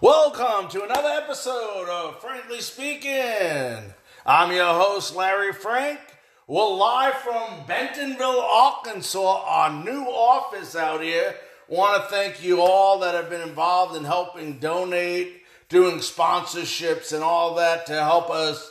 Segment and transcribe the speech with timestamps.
[0.00, 3.92] Welcome to another episode of Frankly Speaking.
[4.24, 5.98] I'm your host, Larry Frank.
[6.46, 11.34] We're live from Bentonville, Arkansas, our new office out here.
[11.66, 17.24] Want to thank you all that have been involved in helping donate, doing sponsorships, and
[17.24, 18.70] all that to help us.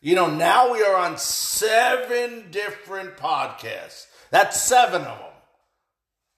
[0.00, 4.06] You know, now we are on seven different podcasts.
[4.32, 5.33] That's seven of them.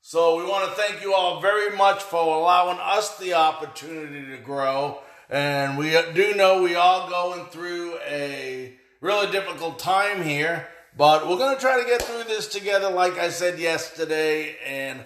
[0.09, 4.37] So we want to thank you all very much for allowing us the opportunity to
[4.37, 5.01] grow.
[5.29, 11.39] And we do know we are going through a really difficult time here, but we're
[11.39, 15.05] going to try to get through this together, like I said yesterday, and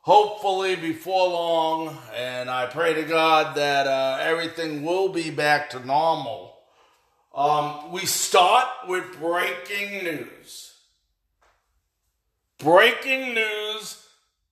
[0.00, 1.98] hopefully before long.
[2.16, 6.54] And I pray to God that uh, everything will be back to normal.
[7.34, 10.72] Um, we start with breaking news.
[12.56, 14.02] Breaking news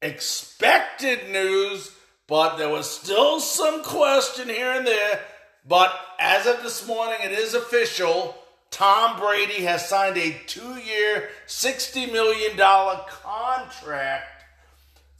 [0.03, 1.91] expected news,
[2.27, 5.21] but there was still some question here and there.
[5.69, 8.37] But as of this morning, it is official.
[8.71, 14.45] Tom Brady has signed a two year, $60 million contract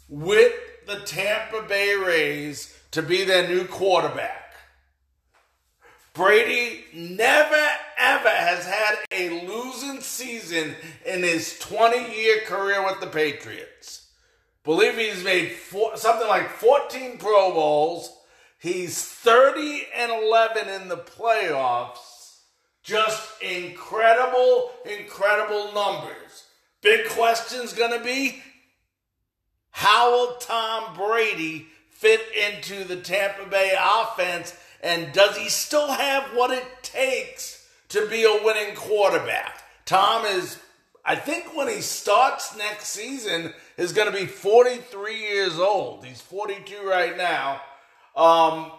[0.09, 0.53] with
[0.87, 4.55] the Tampa Bay Rays to be their new quarterback.
[6.13, 7.67] Brady never
[7.99, 10.75] ever has had a losing season
[11.07, 14.10] in his 20 year career with the Patriots.
[14.65, 18.15] Believe he's made four, something like 14 Pro Bowls.
[18.59, 22.41] He's 30 and 11 in the playoffs.
[22.83, 26.45] Just incredible, incredible numbers.
[26.83, 28.43] Big question's going to be
[29.71, 34.57] how will Tom Brady fit into the Tampa Bay offense?
[34.83, 39.63] And does he still have what it takes to be a winning quarterback?
[39.85, 40.59] Tom is
[41.05, 46.05] I think when he starts next season is going to be 43 years old.
[46.05, 47.61] He's 42 right now.
[48.15, 48.73] Um,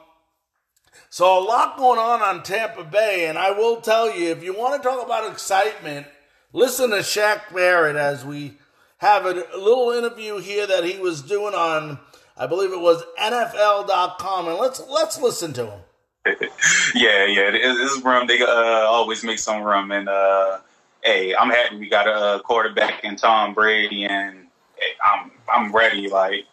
[1.09, 4.53] so a lot going on on Tampa Bay, and I will tell you, if you
[4.53, 6.07] want to talk about excitement,
[6.53, 8.57] listen to Shaq Barrett as we
[8.97, 11.99] have a, little interview here that he was doing on,
[12.37, 15.79] I believe it was NFL.com, and let's let's listen to him.
[16.95, 18.27] yeah, yeah, this rum.
[18.27, 20.59] They uh, always make some rum, and uh,
[21.03, 24.47] hey, I'm happy we got a quarterback in Tom Brady, and
[25.05, 26.07] I'm I'm ready.
[26.07, 26.45] Like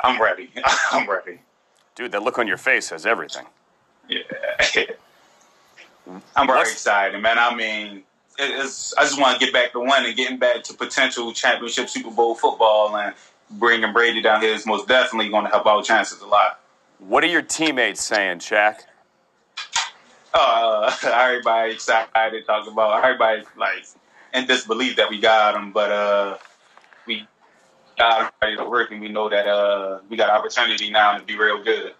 [0.00, 0.50] I'm ready.
[0.92, 1.40] I'm ready.
[1.94, 3.46] Dude, that look on your face says everything.
[4.08, 4.20] Yeah,
[6.36, 7.38] I'm very excited, man.
[7.38, 8.04] I mean,
[8.38, 12.10] it's, I just want to get back to winning, getting back to potential championship Super
[12.10, 13.14] Bowl football, and
[13.50, 16.60] bringing Brady down here is most definitely going to help our chances a lot.
[16.98, 18.80] What are your teammates saying, Shaq?
[20.34, 23.86] Uh, everybody excited, talk about everybody like
[24.34, 26.38] in disbelief that we got them, but uh,
[27.06, 27.26] we
[27.98, 31.36] got everybody to work, and we know that uh, we got opportunity now to be
[31.36, 31.94] real good.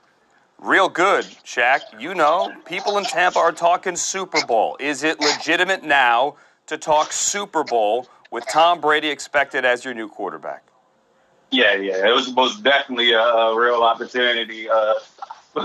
[0.59, 1.81] Real good, Shaq.
[2.01, 4.77] You know, people in Tampa are talking Super Bowl.
[4.81, 6.37] Is it legitimate now
[6.67, 10.65] to talk Super Bowl with Tom Brady expected as your new quarterback?
[11.51, 14.69] Yeah, yeah, it was most definitely a, a real opportunity.
[14.69, 14.95] Uh,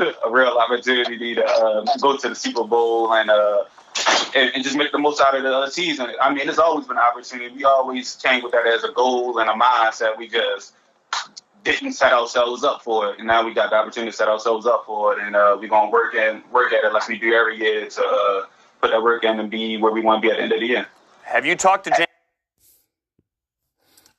[0.01, 3.63] a real opportunity to uh, go to the Super Bowl and, uh,
[4.35, 6.11] and, and just make the most out of the season.
[6.21, 7.55] I mean, it's always been an opportunity.
[7.55, 10.17] We always came with that as a goal and a mindset.
[10.17, 10.73] We just
[11.63, 14.65] didn't set ourselves up for it, and now we got the opportunity to set ourselves
[14.65, 17.33] up for it, and uh, we're gonna work and work at it like we do
[17.33, 18.45] every year to uh,
[18.81, 20.59] put that work in and be where we want to be at the end of
[20.59, 20.85] the year.
[21.23, 22.07] Have you talked to James?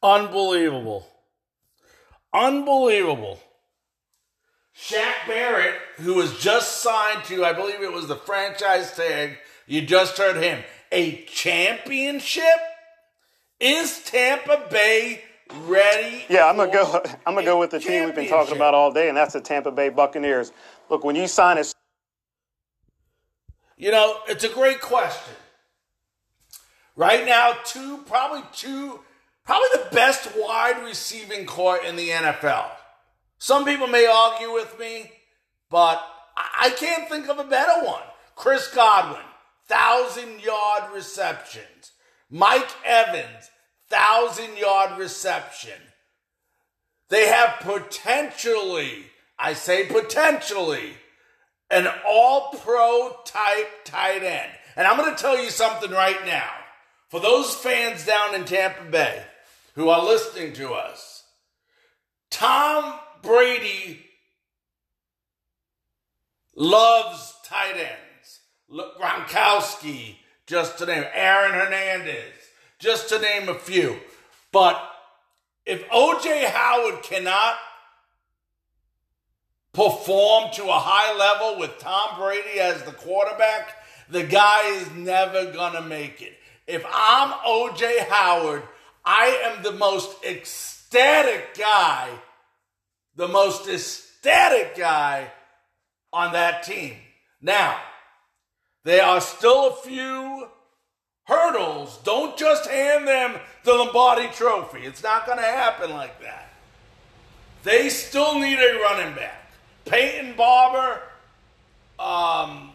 [0.03, 1.07] Unbelievable.
[2.33, 3.39] Unbelievable.
[4.77, 9.83] Shaq Barrett, who was just signed to, I believe it was the franchise tag, you
[9.83, 12.45] just heard him, a championship?
[13.61, 15.23] Is Tampa Bay
[15.63, 16.25] ready?
[16.29, 17.01] Yeah, I'm gonna go.
[17.27, 19.41] I'm gonna go with the team we've been talking about all day, and that's the
[19.41, 20.53] Tampa Bay Buccaneers.
[20.91, 21.65] Look, when you sign a,
[23.77, 25.35] you know, it's a great question.
[26.97, 29.01] Right now, two, probably two,
[29.45, 32.67] probably the best wide receiving core in the NFL.
[33.45, 35.13] Some people may argue with me,
[35.69, 36.03] but
[36.35, 38.01] I can't think of a better one.
[38.35, 39.21] Chris Godwin,
[39.69, 41.93] thousand yard receptions.
[42.31, 43.51] Mike Evans,
[43.91, 45.79] thousand yard reception.
[47.11, 50.95] They have potentially, I say potentially,
[51.71, 54.53] an all pro type tight end.
[54.75, 56.49] And I'm going to tell you something right now.
[57.11, 59.23] For those fans down in Tampa Bay
[59.75, 61.25] who are listening to us,
[62.31, 64.01] Tom Brady
[66.55, 68.41] loves tight ends.
[68.71, 70.17] Gronkowski,
[70.47, 72.35] just to name Aaron Hernandez,
[72.79, 73.97] just to name a few.
[74.53, 74.81] But
[75.67, 77.57] if OJ Howard cannot
[79.73, 83.75] perform to a high level with Tom Brady as the quarterback,
[84.09, 86.35] the guy is never going to make it.
[86.67, 88.63] If I'm OJ Howard,
[89.05, 92.09] I am the most ecstatic guy,
[93.17, 95.31] the most ecstatic guy
[96.13, 96.95] on that team.
[97.41, 97.79] Now,
[98.85, 100.49] there are still a few
[101.25, 101.99] hurdles.
[102.05, 104.81] Don't just hand them the Lombardi trophy.
[104.81, 106.53] It's not going to happen like that.
[107.63, 109.53] They still need a running back.
[109.87, 111.01] Peyton Barber
[111.99, 112.71] um,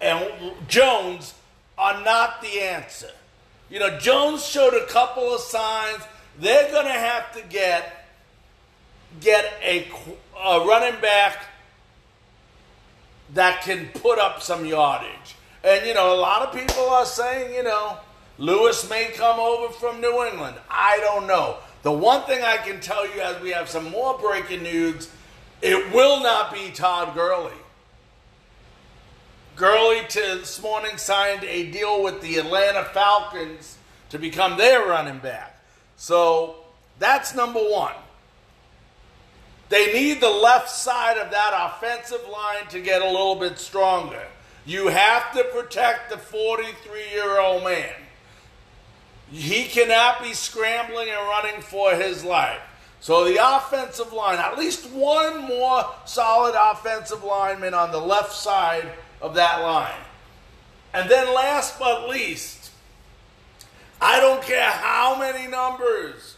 [0.00, 1.34] and Jones
[1.78, 3.10] are not the answer.
[3.70, 6.02] You know, Jones showed a couple of signs.
[6.38, 8.03] They're going to have to get
[9.20, 9.88] get a,
[10.42, 11.46] a running back
[13.34, 15.36] that can put up some yardage.
[15.62, 17.96] And, you know, a lot of people are saying, you know,
[18.38, 20.56] Lewis may come over from New England.
[20.68, 21.58] I don't know.
[21.82, 25.10] The one thing I can tell you as we have some more breaking news,
[25.62, 27.52] it will not be Todd Gurley.
[29.56, 33.78] Gurley this morning signed a deal with the Atlanta Falcons
[34.10, 35.60] to become their running back.
[35.96, 36.56] So
[36.98, 37.94] that's number one.
[39.68, 44.22] They need the left side of that offensive line to get a little bit stronger.
[44.66, 47.92] You have to protect the 43 year old man.
[49.30, 52.60] He cannot be scrambling and running for his life.
[53.00, 58.90] So the offensive line, at least one more solid offensive lineman on the left side
[59.20, 60.00] of that line.
[60.94, 62.70] And then last but least,
[64.00, 66.36] I don't care how many numbers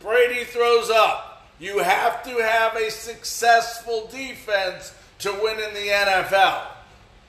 [0.00, 1.27] Brady throws up.
[1.58, 6.62] You have to have a successful defense to win in the NFL.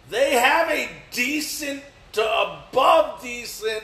[0.09, 1.83] They have a decent
[2.13, 3.83] to above decent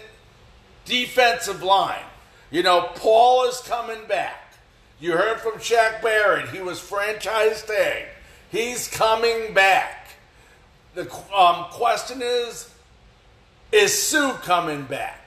[0.85, 2.03] defensive line.
[2.51, 4.53] You know, Paul is coming back.
[4.99, 6.49] You heard from Shaq Barrett.
[6.49, 8.05] He was franchise tag.
[8.49, 10.09] He's coming back.
[10.93, 12.69] The um, question is,
[13.71, 15.21] is Suh coming back?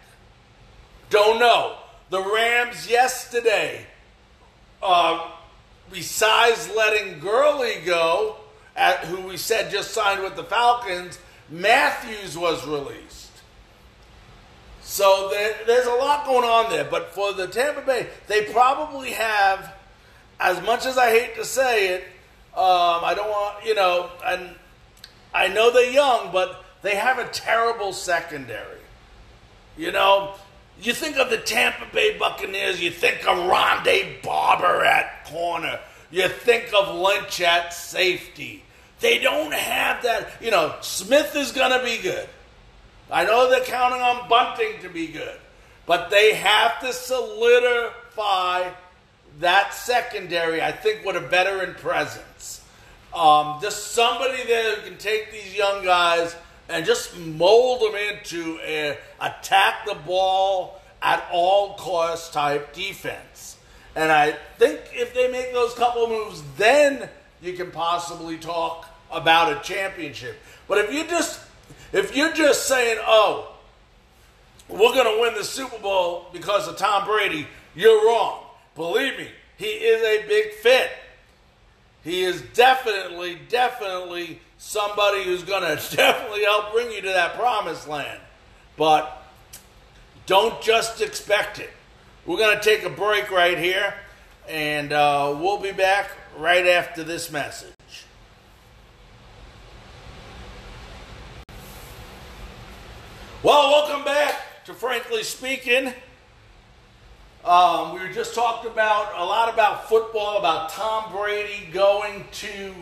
[1.11, 1.77] Don't know.
[2.11, 3.85] The Rams yesterday,
[4.83, 5.31] uh,
[5.91, 8.37] besides letting Gurley go,
[8.77, 11.19] at, who we said just signed with the Falcons,
[11.51, 13.31] Matthews was released.
[14.83, 16.85] So there, there's a lot going on there.
[16.85, 19.75] But for the Tampa Bay, they probably have,
[20.41, 22.05] as much as I hate to say it,
[22.55, 24.55] um, I don't want, you know, and
[25.35, 28.81] I know they're young, but they have a terrible secondary.
[29.77, 30.35] You know,
[30.87, 35.81] you think of the Tampa Bay Buccaneers, you think of Rondé Barber at corner,
[36.11, 38.63] you think of Lynch at safety.
[39.01, 40.33] They don't have that.
[40.41, 42.29] You know, Smith is going to be good.
[43.11, 45.39] I know they're counting on Bunting to be good,
[45.87, 48.71] but they have to solidify
[49.41, 52.63] that secondary, I think, with a veteran presence.
[53.15, 56.37] Um, just somebody there who can take these young guys
[56.69, 63.57] and just mold them into a attack the ball at all costs type defense.
[63.97, 67.09] And I think if they make those couple moves, then
[67.41, 70.37] you can possibly talk about a championship.
[70.67, 71.41] But if you just
[71.93, 73.55] if you're just saying, "Oh,
[74.69, 78.45] we're going to win the Super Bowl because of Tom Brady," you're wrong.
[78.77, 80.91] Believe me, he is a big fit.
[82.05, 87.89] He is definitely, definitely somebody who's going to definitely help bring you to that promised
[87.89, 88.21] land.
[88.77, 89.23] But
[90.27, 91.71] don't just expect it.
[92.27, 93.95] We're going to take a break right here,
[94.47, 97.73] and uh, we'll be back right after this message.
[103.43, 105.95] Well, welcome back to Frankly Speaking.
[107.45, 112.75] Um, we were just talking about a lot about football, about Tom Brady going to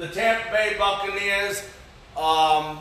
[0.00, 1.62] the Tampa Bay Buccaneers.
[2.16, 2.78] Um,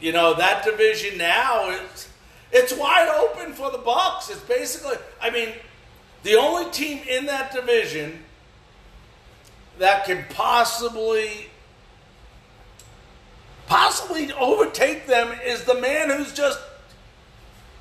[0.00, 2.08] you know that division now it's
[2.52, 4.30] it's wide open for the Bucks.
[4.30, 5.48] It's basically, I mean,
[6.22, 8.22] the only team in that division
[9.78, 11.48] that can possibly
[13.66, 16.60] possibly overtake them is the man who's just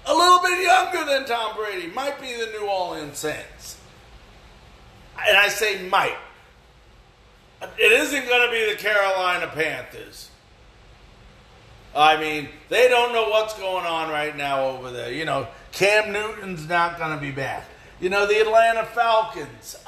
[0.05, 1.87] a little bit younger than Tom Brady.
[1.87, 3.77] Might be the New Orleans Saints.
[5.27, 6.17] And I say might.
[7.77, 10.29] It isn't going to be the Carolina Panthers.
[11.95, 15.11] I mean, they don't know what's going on right now over there.
[15.11, 17.65] You know, Cam Newton's not going to be back.
[17.99, 19.77] You know, the Atlanta Falcons.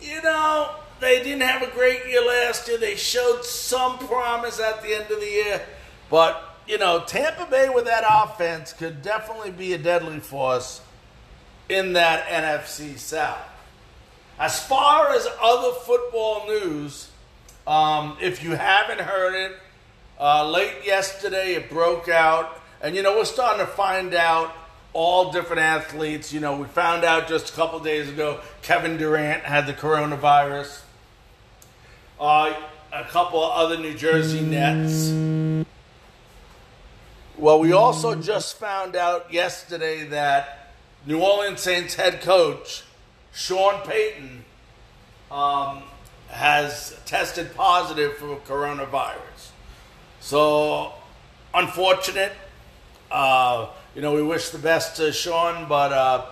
[0.00, 2.76] You know, they didn't have a great year last year.
[2.76, 5.62] They showed some promise at the end of the year.
[6.10, 10.82] But, you know, Tampa Bay with that offense could definitely be a deadly force
[11.70, 13.38] in that NFC South.
[14.38, 17.10] As far as other football news,
[17.66, 19.56] um, if you haven't heard it,
[20.18, 24.52] uh, late yesterday it broke out, and you know we're starting to find out
[24.92, 26.32] all different athletes.
[26.32, 30.82] You know, we found out just a couple days ago Kevin Durant had the coronavirus.
[32.18, 32.54] Uh,
[32.92, 35.66] a couple other New Jersey Nets.
[37.36, 40.72] Well, we also just found out yesterday that
[41.04, 42.84] New Orleans Saints head coach
[43.34, 44.44] Sean Payton
[45.30, 45.82] um,
[46.28, 49.50] has tested positive for coronavirus.
[50.20, 50.92] So,
[51.52, 52.32] unfortunate.
[53.10, 56.26] Uh, you know, we wish the best to Sean, but uh,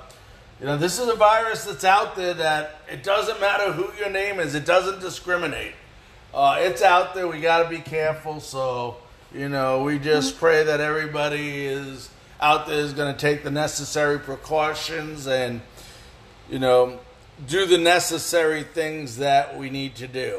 [0.59, 4.11] you know, this is a virus that's out there that it doesn't matter who your
[4.11, 5.75] name is; it doesn't discriminate.
[6.33, 7.29] Uh, it's out there.
[7.29, 8.41] We got to be careful.
[8.41, 8.97] So,
[9.35, 13.51] you know, we just pray that everybody is out there is going to take the
[13.51, 15.61] necessary precautions and,
[16.53, 17.01] you know,
[17.49, 20.39] do the necessary things that we need to do.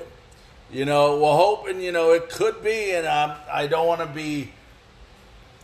[0.71, 4.05] You know, we're hoping, you know, it could be, and I'm, I don't want to
[4.05, 4.51] be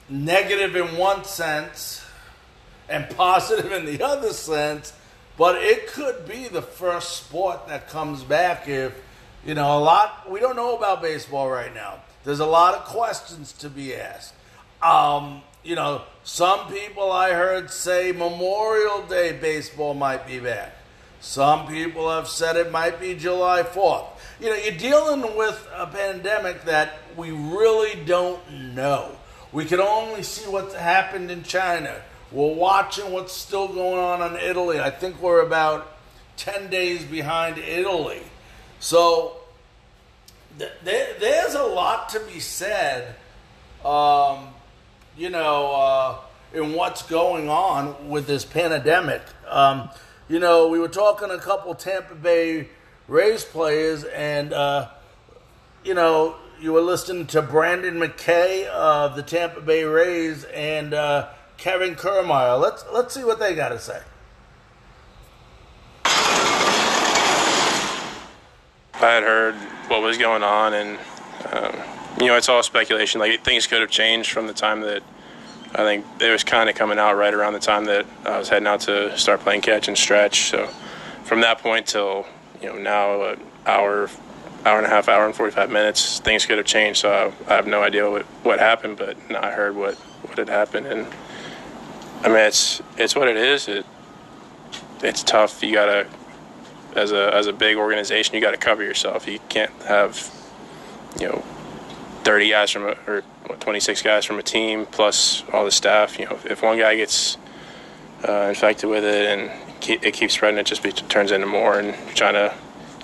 [0.09, 2.03] negative in one sense
[2.89, 4.91] and positive in the other sense,
[5.37, 8.99] but it could be the first sport that comes back if,
[9.45, 11.99] you know, a lot, we don't know about baseball right now.
[12.23, 14.33] There's a lot of questions to be asked.
[14.81, 20.75] Um, you know, some people I heard say Memorial Day baseball might be back.
[21.21, 24.05] Some people have said it might be July 4th.
[24.39, 29.11] You know, you're dealing with a pandemic that we really don't know.
[29.51, 32.01] We can only see what's happened in China.
[32.31, 34.79] We're watching what's still going on in Italy.
[34.79, 35.97] I think we're about
[36.37, 38.21] 10 days behind Italy.
[38.79, 39.37] So
[40.57, 43.15] th- there's a lot to be said,
[43.83, 44.49] um,
[45.19, 46.15] you know, uh,
[46.53, 49.21] in what's going on with this pandemic.
[49.49, 49.89] Um,
[50.29, 52.69] you know, we were talking a couple Tampa Bay
[53.09, 54.87] Rays players, and uh,
[55.83, 61.27] you know, you were listening to Brendan McKay of the Tampa Bay Rays and uh,
[61.57, 62.59] Kevin Kiermaier.
[62.59, 64.01] Let's let's see what they got to say.
[69.01, 69.55] I had heard
[69.89, 70.99] what was going on, and
[71.51, 73.19] um, you know, it's all speculation.
[73.19, 75.03] Like things could have changed from the time that
[75.73, 78.49] I think it was kind of coming out right around the time that I was
[78.49, 80.49] heading out to start playing catch and stretch.
[80.49, 80.67] So
[81.23, 82.25] from that point till
[82.61, 84.09] you know now, an hour,
[84.65, 86.99] hour and a half, hour and forty five minutes, things could have changed.
[86.99, 90.49] So I, I have no idea what, what happened, but I heard what what had
[90.49, 91.07] happened, and
[92.23, 93.67] I mean it's it's what it is.
[93.67, 93.85] It
[95.01, 95.63] it's tough.
[95.63, 96.07] You gotta
[96.95, 99.27] as a as a big organization, you got to cover yourself.
[99.27, 100.33] You can't have
[101.19, 101.43] you know
[102.23, 103.23] 30 guys from a, or
[103.59, 106.19] 26 guys from a team plus all the staff.
[106.19, 107.37] You know, if one guy gets
[108.27, 109.51] uh, infected with it and
[109.87, 111.79] it keeps spreading, it just be, turns into more.
[111.79, 112.53] And trying to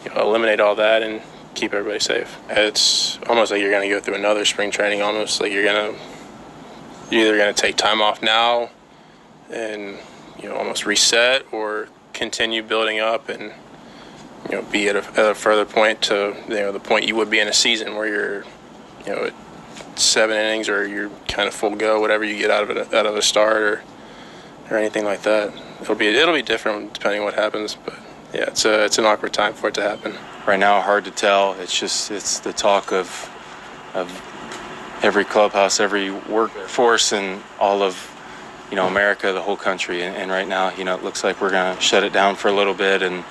[0.04, 1.22] you know, eliminate all that and
[1.56, 2.38] keep everybody safe.
[2.50, 5.02] It's almost like you're going to go through another spring training.
[5.02, 6.00] Almost like you're going to
[7.12, 8.70] you're either going to take time off now
[9.52, 9.98] and
[10.42, 13.54] you know almost reset or continue building up and
[14.50, 17.16] you know, be at a, at a, further point to you know the point you
[17.16, 18.46] would be in a season where you're,
[19.06, 19.30] you know,
[19.96, 23.06] seven innings or you're kind of full go, whatever you get out of it out
[23.06, 23.84] of a start or
[24.70, 25.54] or anything like that.
[25.82, 27.96] It'll be it'll be different depending on what happens, but
[28.34, 30.14] yeah, it's a it's an awkward time for it to happen.
[30.46, 31.54] Right now, hard to tell.
[31.60, 33.30] It's just it's the talk of
[33.94, 34.10] of
[35.02, 38.12] every clubhouse, every workforce, and all of
[38.70, 40.04] you know America, the whole country.
[40.04, 42.48] And, and right now, you know, it looks like we're gonna shut it down for
[42.48, 43.24] a little bit and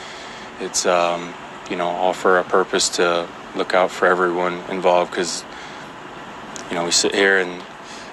[0.61, 1.35] it's um,
[1.71, 5.45] you know all for a purpose to look out for everyone involved because
[6.69, 7.63] you know we sit here and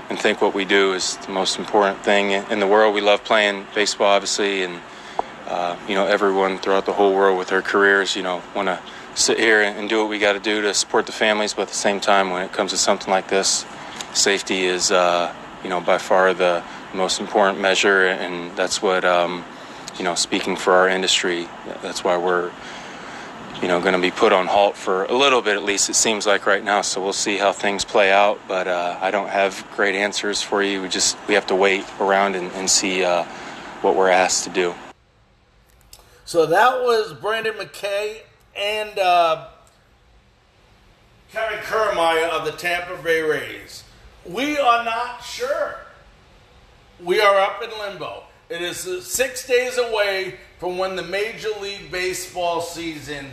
[0.09, 2.93] and think what we do is the most important thing in the world.
[2.93, 4.81] We love playing baseball, obviously, and
[5.47, 8.79] uh, you know everyone throughout the whole world with their careers, you know, want to
[9.15, 11.53] sit here and do what we got to do to support the families.
[11.53, 13.65] But at the same time, when it comes to something like this,
[14.13, 19.05] safety is uh, you know by far the most important measure, and that's what.
[19.05, 19.45] Um,
[19.97, 21.47] you know, speaking for our industry,
[21.81, 22.51] that's why we're,
[23.61, 25.89] you know, going to be put on halt for a little bit at least.
[25.89, 26.81] It seems like right now.
[26.81, 28.39] So we'll see how things play out.
[28.47, 30.81] But uh, I don't have great answers for you.
[30.81, 33.23] We just we have to wait around and, and see uh,
[33.81, 34.73] what we're asked to do.
[36.25, 38.21] So that was Brendan McKay
[38.55, 39.47] and uh,
[41.31, 43.83] Kevin Kiermaier of the Tampa Bay Rays.
[44.25, 45.79] We are not sure.
[47.03, 48.23] We are up in limbo.
[48.51, 53.25] It is six days away from when the Major League Baseball season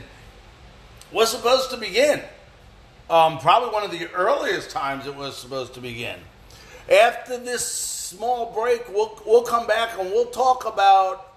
[1.11, 2.23] was supposed to begin.
[3.11, 6.21] Um, probably one of the earliest times it was supposed to begin.
[6.89, 11.35] After this small break, we'll, we'll come back and we'll talk about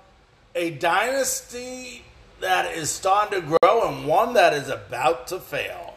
[0.54, 2.04] a dynasty
[2.40, 5.96] that is starting to grow and one that is about to fail.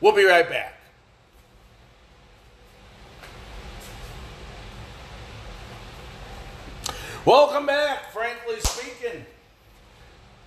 [0.00, 0.81] We'll be right back.
[7.24, 9.24] Welcome back, frankly speaking.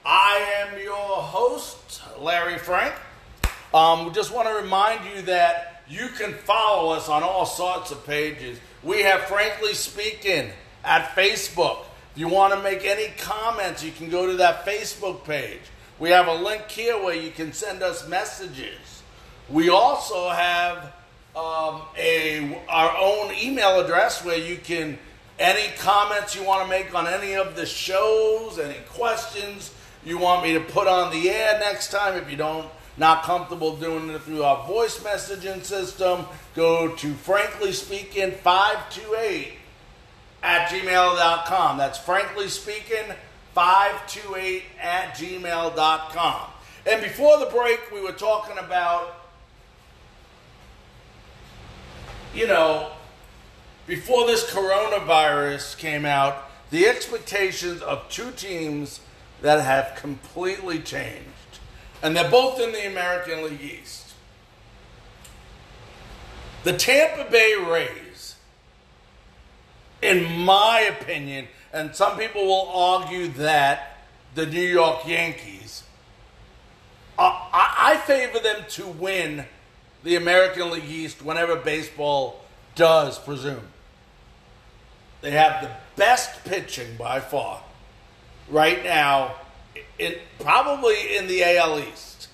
[0.06, 2.94] I am your host, Larry Frank.
[3.74, 8.06] Um, just want to remind you that you can follow us on all sorts of
[8.06, 8.60] pages.
[8.84, 10.50] We have Frankly Speaking
[10.84, 11.86] at Facebook.
[12.12, 15.62] If you want to make any comments, you can go to that Facebook page.
[15.98, 19.02] We have a link here where you can send us messages.
[19.50, 20.92] We also have
[21.38, 25.00] um, a our own email address where you can
[25.40, 29.72] any comments you want to make on any of the shows, any questions
[30.06, 32.16] you want me to put on the air next time.
[32.16, 36.26] If you don't not comfortable doing it through our voice messaging system,
[36.56, 39.54] go to frankly speaking 528
[40.44, 41.78] at gmail.com.
[41.78, 43.14] That's frankly speaking
[43.54, 46.50] 528 at gmail.com.
[46.86, 49.26] And before the break, we were talking about,
[52.34, 52.92] you know,
[53.88, 59.00] before this coronavirus came out, the expectations of two teams
[59.42, 61.30] that have completely changed.
[62.02, 64.14] And they're both in the American League East.
[66.64, 68.36] The Tampa Bay Rays,
[70.02, 73.98] in my opinion, and some people will argue that
[74.34, 75.84] the New York Yankees,
[77.20, 77.24] uh,
[77.54, 79.46] I, I favor them to win
[80.04, 82.42] the American League East whenever baseball
[82.74, 83.68] does presume.
[85.22, 87.62] They have the best pitching by far
[88.50, 89.36] right now,
[89.98, 92.28] in, probably in the AL East.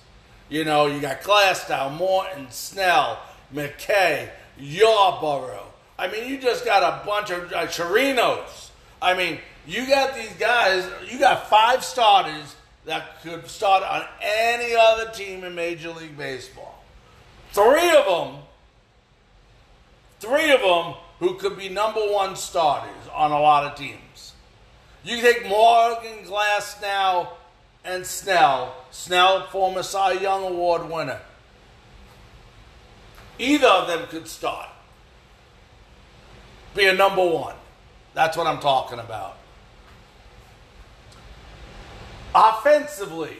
[0.48, 3.18] You know, you got Glasnow, Morton, Snell,
[3.54, 5.66] McKay, Yarborough.
[5.98, 8.70] I mean, you just got a bunch of uh, Chirinos.
[9.00, 14.74] I mean, you got these guys, you got five starters that could start on any
[14.74, 16.82] other team in Major League Baseball.
[17.52, 18.42] Three of them,
[20.20, 24.32] three of them who could be number one starters on a lot of teams.
[25.04, 27.34] You take Morton Glass now
[27.84, 28.74] and Snell.
[28.90, 31.20] Snell, former Cy Young Award winner.
[33.38, 34.68] Either of them could start.
[36.74, 37.54] Be a number one.
[38.14, 39.36] That's what I'm talking about.
[42.34, 43.36] Offensively,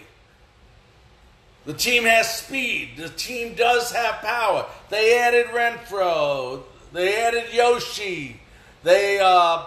[1.67, 2.91] the team has speed.
[2.97, 4.67] The team does have power.
[4.89, 6.63] They added Renfroe.
[6.93, 8.41] They added Yoshi.
[8.83, 9.67] They, uh,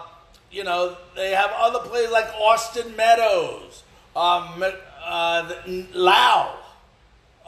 [0.50, 3.82] you know, they have other players like Austin Meadows,
[4.14, 4.64] um,
[5.04, 5.52] uh,
[5.94, 6.54] Lowe,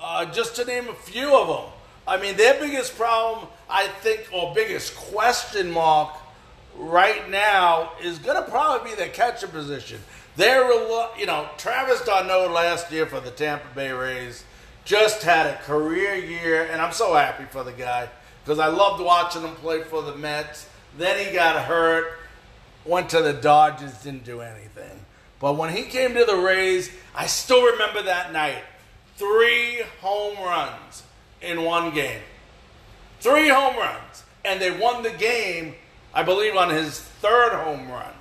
[0.00, 1.72] uh, just to name a few of them.
[2.06, 6.10] I mean, their biggest problem, I think, or biggest question mark
[6.76, 10.00] right now is going to probably be their catcher position.
[10.36, 10.64] They're,
[11.18, 14.44] you know, Travis d'Arnaud last year for the Tampa Bay Rays
[14.84, 18.08] just had a career year, and I'm so happy for the guy
[18.48, 20.66] because I loved watching him play for the Mets.
[20.96, 22.18] Then he got hurt,
[22.86, 25.04] went to the Dodgers, didn't do anything.
[25.38, 28.62] But when he came to the Rays, I still remember that night.
[29.16, 31.02] Three home runs
[31.42, 32.22] in one game.
[33.20, 34.24] Three home runs.
[34.46, 35.74] And they won the game,
[36.14, 38.14] I believe, on his third home run.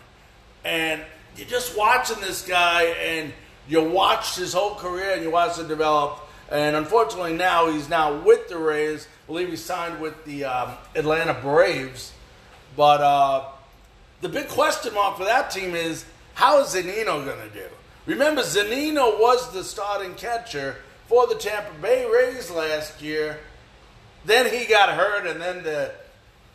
[0.65, 1.01] And
[1.37, 3.31] you're just watching this guy, and
[3.69, 6.19] you watch his whole career, and you watch it develop.
[6.51, 9.07] And unfortunately, now he's now with the Rays.
[9.27, 12.13] Believe he signed with the um, Atlanta Braves.
[12.75, 13.45] But uh,
[14.21, 17.65] the big question mark for that team is how is Zunino going to do?
[18.05, 23.39] Remember, Zunino was the starting catcher for the Tampa Bay Rays last year.
[24.23, 25.91] Then he got hurt, and then the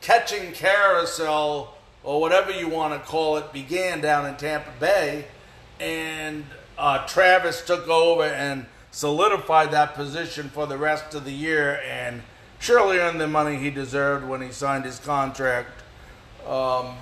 [0.01, 5.27] catching carousel, or whatever you want to call it, began down in Tampa Bay.
[5.79, 6.45] And
[6.79, 12.23] uh, Travis took over and solidified that position for the rest of the year and
[12.63, 15.83] surely earned the money he deserved when he signed his contract
[16.47, 16.95] um,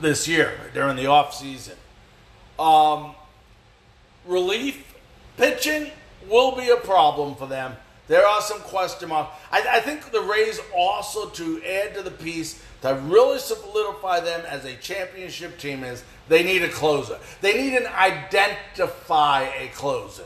[0.00, 1.74] this year during the off season.
[2.58, 3.14] Um,
[4.26, 4.94] relief
[5.38, 5.90] pitching
[6.28, 7.74] will be a problem for them.
[8.06, 9.34] There are some question marks.
[9.50, 14.42] I, I, think the Rays also to add to the piece to really solidify them
[14.46, 17.18] as a championship team is they need a closer.
[17.40, 20.24] They need an identify a closer.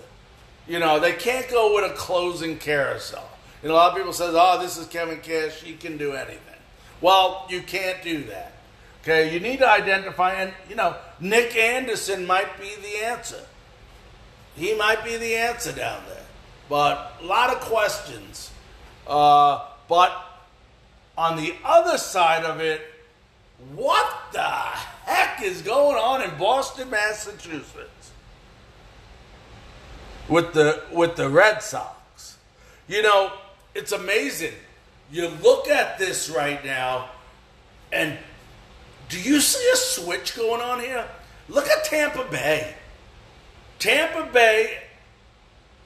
[0.69, 3.29] You know, they can't go with a closing carousel.
[3.63, 5.63] And a lot of people says, "Oh, this is Kevin Cash.
[5.63, 6.43] He can do anything."
[7.01, 8.53] Well, you can't do that.
[9.03, 13.41] Okay, you need to identify, and you know, Nick Anderson might be the answer.
[14.57, 16.27] He might be the answer down there,
[16.69, 18.51] but a lot of questions.
[19.07, 20.13] Uh, but
[21.17, 22.83] on the other side of it,
[23.75, 27.98] what the heck is going on in Boston, Massachusetts?
[30.29, 32.39] With the with the Red Sox.
[32.87, 33.33] You know,
[33.75, 34.55] it's amazing.
[35.11, 37.09] You look at this right now,
[37.93, 38.19] and
[39.09, 41.07] do you see a switch going on here?
[41.49, 42.75] Look at Tampa Bay.
[43.79, 44.79] Tampa Bay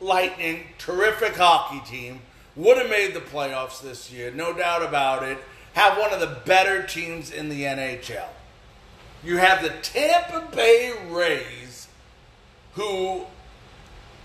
[0.01, 2.21] Lightning, terrific hockey team,
[2.57, 5.39] would have made the playoffs this year, no doubt about it.
[5.75, 8.29] Have one of the better teams in the NHL.
[9.25, 11.87] You have the Tampa Bay Rays,
[12.75, 13.27] who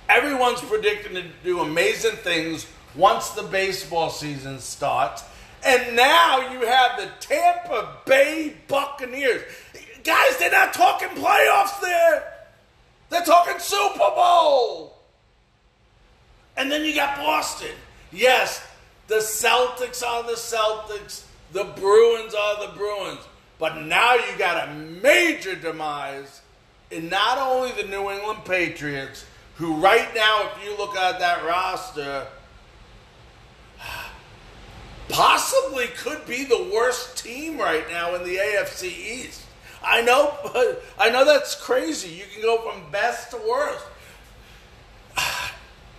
[0.09, 5.23] everyone's predicting to do amazing things once the baseball season starts.
[5.63, 9.43] And now you have the Tampa Bay Buccaneers.
[10.03, 12.33] Guys, they're not talking playoffs there.
[13.09, 14.97] They're talking Super Bowl.
[16.55, 17.75] And then you got Boston.
[18.11, 18.65] Yes,
[19.07, 21.23] the Celtics are the Celtics.
[21.51, 23.21] The Bruins are the Bruins.
[23.59, 26.41] But now you got a major demise
[26.91, 29.25] in not only the New England Patriots,
[29.57, 32.27] who right now, if you look at that roster,
[35.09, 39.43] possibly could be the worst team right now in the AFC East.
[39.83, 40.33] I know,
[40.99, 42.09] I know that's crazy.
[42.09, 43.85] You can go from best to worst.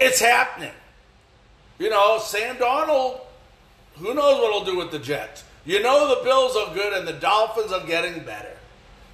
[0.01, 0.71] It's happening.
[1.79, 3.21] You know, Sam Darnold.
[3.97, 5.45] who knows what he'll do with the Jets?
[5.65, 8.57] You know, the Bills are good and the Dolphins are getting better.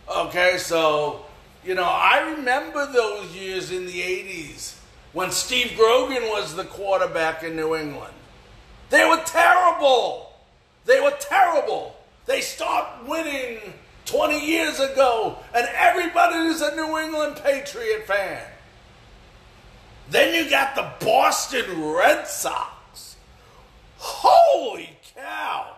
[0.08, 1.24] Okay, so,
[1.64, 4.76] you know, I remember those years in the 80s
[5.12, 8.12] when Steve Grogan was the quarterback in New England.
[8.90, 10.32] They were terrible.
[10.84, 11.96] They were terrible.
[12.26, 13.60] They stopped winning
[14.04, 18.42] 20 years ago, and everybody is a New England Patriot fan.
[20.10, 23.16] Then you got the Boston Red Sox.
[23.96, 25.76] Holy cow!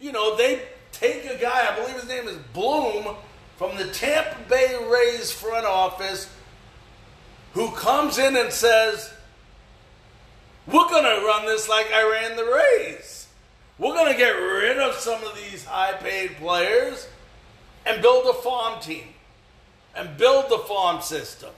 [0.00, 3.14] You know, they take a guy, I believe his name is Bloom,
[3.56, 6.30] from the Tampa Bay Rays front office,
[7.52, 9.12] who comes in and says,
[10.66, 13.28] We're going to run this like I ran the Rays.
[13.78, 17.08] We're going to get rid of some of these high paid players
[17.84, 19.08] and build a farm team
[19.96, 21.50] and build the farm system.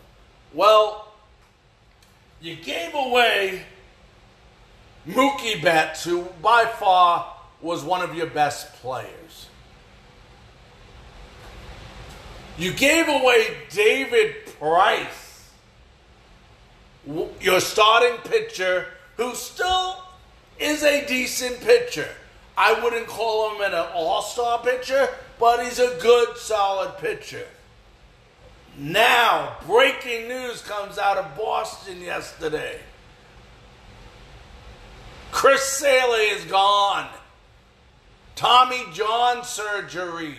[0.53, 1.13] Well,
[2.41, 3.63] you gave away
[5.07, 9.09] Mookie Betts, who by far was one of your best players.
[12.57, 15.51] You gave away David Price,
[17.41, 18.87] your starting pitcher,
[19.17, 20.03] who still
[20.59, 22.09] is a decent pitcher.
[22.57, 25.09] I wouldn't call him an all star pitcher,
[25.41, 27.47] but he's a good, solid pitcher.
[28.79, 32.79] Now, breaking news comes out of Boston yesterday.
[35.31, 37.09] Chris Sale is gone.
[38.37, 40.37] Tommy John surgery.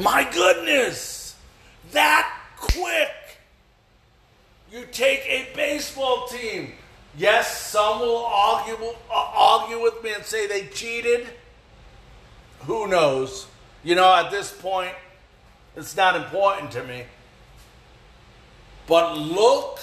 [0.00, 1.36] My goodness,
[1.92, 3.10] that quick.
[4.72, 6.72] You take a baseball team.
[7.18, 8.76] Yes, some will argue,
[9.10, 11.26] argue with me and say they cheated.
[12.60, 13.46] Who knows?
[13.82, 14.94] You know, at this point,
[15.76, 17.04] it's not important to me.
[18.86, 19.80] But look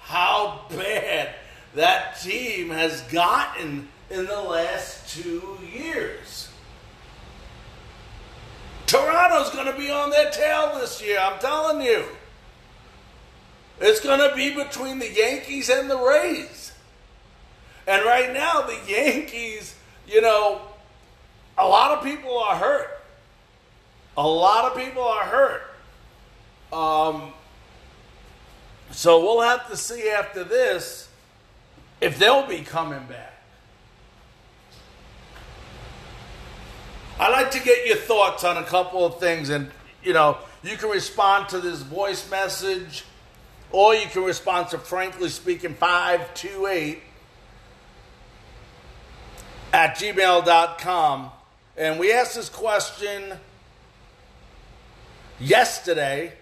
[0.00, 1.34] how bad
[1.74, 6.49] that team has gotten in the last two years.
[8.90, 12.04] Toronto's going to be on their tail this year, I'm telling you.
[13.80, 16.72] It's going to be between the Yankees and the Rays.
[17.86, 19.76] And right now, the Yankees,
[20.08, 20.60] you know,
[21.56, 23.00] a lot of people are hurt.
[24.16, 25.62] A lot of people are hurt.
[26.72, 27.32] Um,
[28.90, 31.08] so we'll have to see after this
[32.00, 33.29] if they'll be coming back.
[37.20, 39.70] I'd like to get your thoughts on a couple of things, and
[40.02, 43.04] you know, you can respond to this voice message,
[43.70, 47.02] or you can respond to Frankly Speaking 528
[49.74, 51.30] at gmail.com.
[51.76, 53.34] And we asked this question
[55.38, 56.32] yesterday,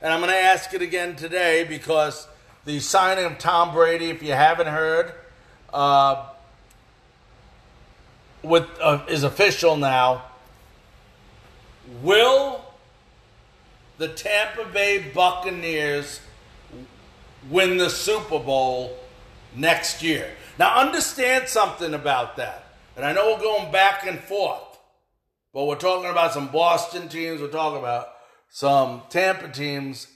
[0.00, 2.26] and I'm going to ask it again today because
[2.64, 5.12] the signing of Tom Brady, if you haven't heard,
[5.74, 6.30] uh,
[8.42, 10.24] with uh, is official now.
[12.02, 12.64] Will
[13.98, 16.20] the Tampa Bay Buccaneers
[17.48, 18.96] win the Super Bowl
[19.54, 20.30] next year?
[20.58, 22.66] Now, understand something about that.
[22.96, 24.78] And I know we're going back and forth,
[25.52, 28.08] but we're talking about some Boston teams, we're talking about
[28.50, 30.06] some Tampa teams.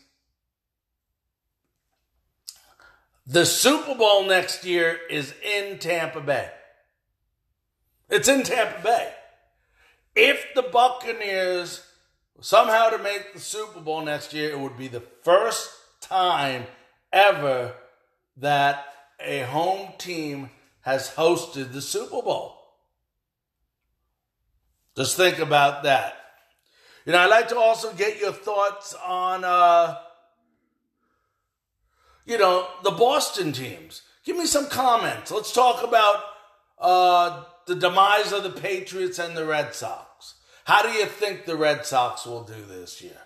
[3.27, 6.51] The Super Bowl next year is in Tampa Bay.
[8.09, 9.13] It's in Tampa Bay.
[10.15, 11.85] If the Buccaneers
[12.41, 16.65] somehow to make the Super Bowl next year, it would be the first time
[17.13, 17.75] ever
[18.37, 18.85] that
[19.21, 20.51] a home team
[20.83, 22.59] has hosted the Super Bowl.
[24.97, 26.15] Just think about that.
[27.05, 29.99] You know, I'd like to also get your thoughts on, uh,
[32.25, 34.03] you know, the Boston teams.
[34.25, 35.31] Give me some comments.
[35.31, 36.23] Let's talk about
[36.79, 40.35] uh, the demise of the Patriots and the Red Sox.
[40.65, 43.19] How do you think the Red Sox will do this year?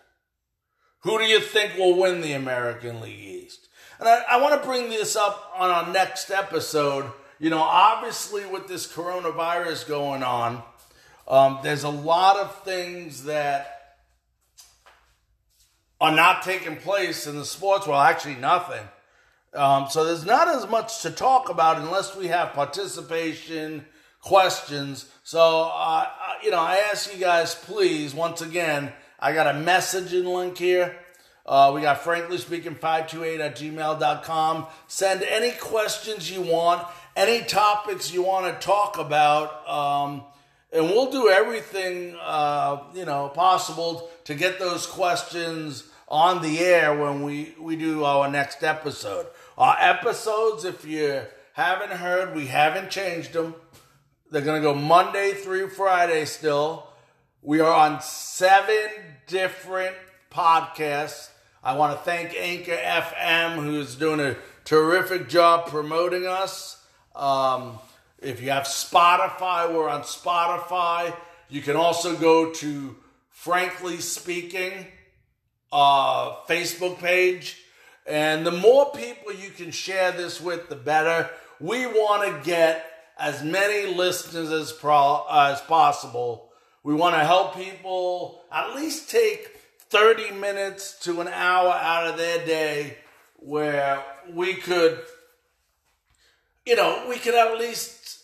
[1.03, 3.69] Who do you think will win the American League East?
[4.01, 7.11] And I, I want to bring this up on our next episode.
[7.39, 10.63] You know, obviously, with this coronavirus going on,
[11.29, 13.97] um, there's a lot of things that
[16.01, 18.03] are not taking place in the sports world.
[18.03, 18.87] Actually, nothing.
[19.55, 23.87] Um, so there's not as much to talk about unless we have participation,
[24.29, 25.07] questions.
[25.25, 26.07] So, uh,
[26.45, 30.95] you know, I ask you guys, please, once again, I got a messaging link here.
[31.47, 34.67] Uh, we got frankly speaking 528 at gmail.com.
[34.87, 36.87] Send any questions you want,
[37.17, 39.67] any topics you want to talk about.
[39.67, 40.25] Um,
[40.75, 46.95] and we'll do everything uh, you know possible to get those questions on the air
[46.95, 49.27] when we we do our next episode.
[49.57, 51.23] Our episodes, if you
[51.55, 53.55] haven't heard, we haven't changed them.
[54.31, 56.87] They're gonna go Monday through Friday still.
[57.41, 58.91] We are on seven
[59.27, 59.97] different
[60.31, 61.31] podcasts.
[61.65, 64.37] I want to thank Anchor FM, who's doing a
[64.67, 66.85] terrific job promoting us.
[67.17, 67.79] Um,
[68.19, 71.17] if you have Spotify, we're on Spotify.
[71.49, 72.97] You can also go to
[73.31, 74.89] Frankly Speaking
[75.73, 77.63] uh, Facebook page.
[78.07, 81.31] And the more people you can share this with, the better.
[81.61, 86.51] We want to get as many listeners as, pro- as possible.
[86.83, 89.59] We want to help people at least take
[89.91, 92.99] 30 minutes to an hour out of their day
[93.37, 94.03] where
[94.33, 95.01] we could,
[96.65, 98.23] you know, we could at least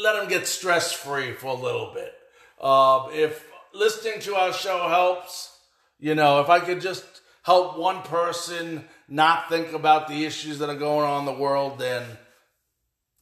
[0.00, 2.12] let them get stress free for a little bit.
[2.60, 5.58] Uh, if listening to our show helps,
[5.98, 7.04] you know, if I could just
[7.42, 11.78] help one person not think about the issues that are going on in the world,
[11.78, 12.02] then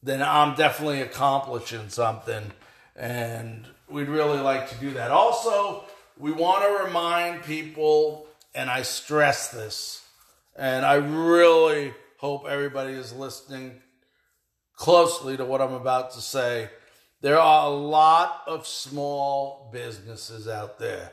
[0.05, 2.51] then I'm definitely accomplishing something.
[2.95, 5.11] And we'd really like to do that.
[5.11, 5.83] Also,
[6.17, 10.01] we want to remind people, and I stress this,
[10.55, 13.81] and I really hope everybody is listening
[14.75, 16.69] closely to what I'm about to say.
[17.21, 21.11] There are a lot of small businesses out there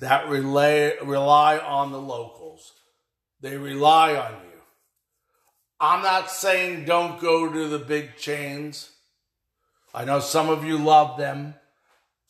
[0.00, 2.72] that rely, rely on the locals.
[3.40, 4.53] They rely on you.
[5.84, 8.90] I'm not saying don't go to the big chains.
[9.92, 11.56] I know some of you love them,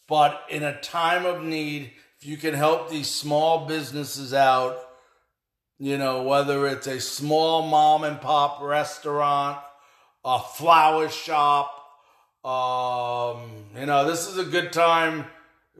[0.08, 4.76] but in a time of need, if you can help these small businesses out,
[5.78, 9.58] you know, whether it's a small mom and pop restaurant,
[10.24, 11.70] a flower shop,
[12.44, 15.26] um, you know, this is a good time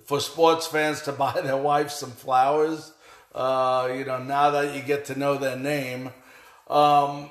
[0.05, 2.93] for sports fans to buy their wife some flowers.
[3.35, 6.11] Uh, you know, now that you get to know their name.
[6.71, 7.31] Um,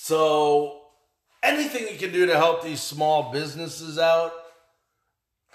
[0.00, 0.80] so
[1.42, 4.32] anything you can do to help these small businesses out,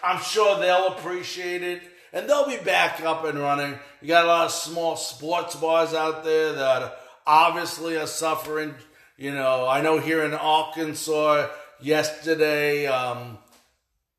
[0.03, 1.81] I'm sure they'll appreciate it.
[2.11, 3.79] And they'll be back up and running.
[4.01, 8.75] You got a lot of small sports bars out there that obviously are suffering.
[9.17, 11.47] You know, I know here in Arkansas
[11.81, 13.39] yesterday, um,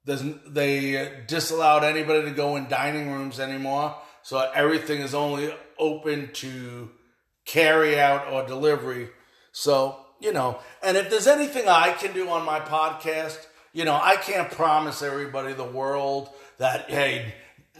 [0.04, 3.94] they disallowed anybody to go in dining rooms anymore.
[4.22, 6.90] So everything is only open to
[7.44, 9.10] carry out or delivery.
[9.52, 13.94] So, you know, and if there's anything I can do on my podcast, you know,
[13.94, 17.34] I can't promise everybody the world that, hey,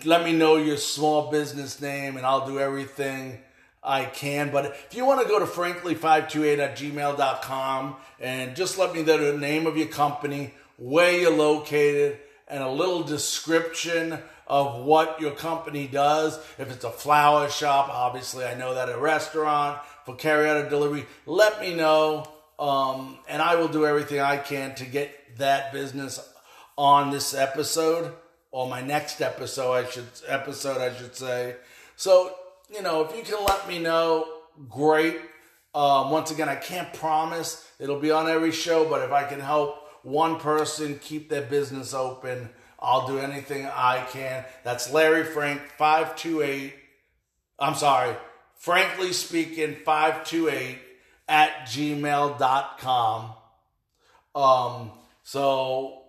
[0.05, 3.39] let me know your small business name and I'll do everything
[3.83, 4.51] I can.
[4.53, 9.33] But if you want to go to frankly528 at gmail.com and just let me know
[9.33, 15.31] the name of your company, where you're located, and a little description of what your
[15.31, 16.39] company does.
[16.59, 20.69] If it's a flower shop, obviously I know that a restaurant for carry out or
[20.69, 22.34] delivery, let me know.
[22.59, 26.21] Um, and I will do everything I can to get that business
[26.77, 28.13] on this episode
[28.51, 29.73] or my next episode.
[29.73, 31.57] I should episode I should say.
[31.97, 32.35] So
[32.71, 34.27] you know, if you can let me know,
[34.69, 35.21] great.
[35.75, 39.41] Um, once again, I can't promise it'll be on every show, but if I can
[39.41, 44.45] help one person keep their business open, I'll do anything I can.
[44.63, 46.75] That's Larry Frank 528.
[47.59, 48.15] I'm sorry,
[48.57, 50.79] frankly speaking, 528
[51.29, 53.31] at gmail.com.
[54.35, 54.91] Um,
[55.23, 56.03] so,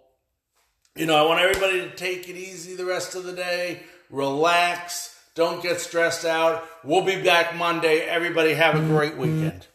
[0.96, 5.18] you know, I want everybody to take it easy the rest of the day, relax,
[5.36, 6.66] Don't get stressed out.
[6.84, 8.00] We'll be back Monday.
[8.02, 9.68] Everybody have a great weekend.